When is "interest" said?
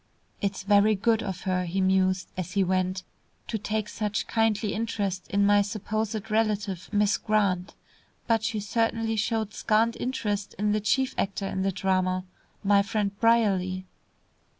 4.73-5.27, 9.99-10.55